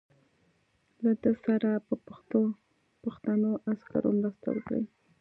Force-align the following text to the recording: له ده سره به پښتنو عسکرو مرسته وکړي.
له 1.03 1.11
ده 1.21 1.31
سره 1.43 1.69
به 1.85 1.95
پښتنو 3.03 3.51
عسکرو 3.69 4.09
مرسته 4.19 4.47
وکړي. 4.51 4.81